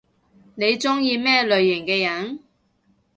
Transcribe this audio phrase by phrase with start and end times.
[0.55, 2.39] 你中意咩類型嘅人？